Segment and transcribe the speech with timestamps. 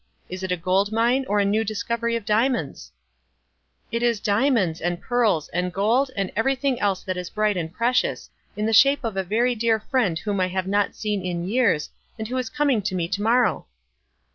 [0.29, 2.91] Is it a gold mine, or a new dis covery of diamonds?"
[3.91, 8.31] "It is diamonds, and pearls, and gold, and everything else that is bright and precious,
[8.57, 11.91] in the shape of a very dear friend whom I have not seen in years,
[12.17, 13.67] and who is coming to me to morrow."